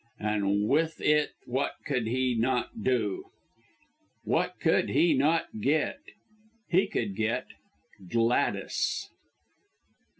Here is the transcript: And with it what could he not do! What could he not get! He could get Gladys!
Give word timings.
And 0.19 0.67
with 0.67 0.99
it 0.99 1.33
what 1.45 1.75
could 1.85 2.07
he 2.07 2.33
not 2.33 2.83
do! 2.83 3.25
What 4.23 4.59
could 4.59 4.89
he 4.89 5.13
not 5.13 5.59
get! 5.61 5.99
He 6.71 6.87
could 6.87 7.15
get 7.15 7.45
Gladys! 8.09 9.11